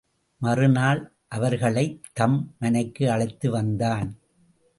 மறுநாள் 0.37 1.11
அவர்களைத் 1.27 2.01
தம் 2.13 2.55
மனைக்கு 2.59 3.11
அழைத்து 3.11 3.51
வந்தான். 3.51 4.17